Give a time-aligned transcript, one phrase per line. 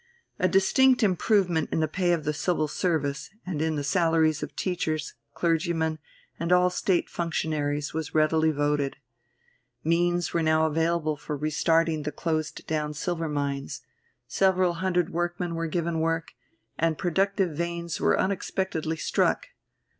[0.39, 4.55] A distinct improvement in the pay of the Civil Service, and in the salaries of
[4.55, 5.99] teachers, clergymen,
[6.39, 8.97] and all State functionaries was readily voted.
[9.83, 13.83] Means were now available for restarting the closed down silver mines;
[14.27, 16.33] several hundred workmen were given work,
[16.79, 19.49] and productive veins were unexpectedly struck.